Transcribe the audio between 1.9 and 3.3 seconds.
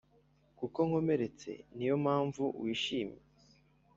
manpamvu wishyimye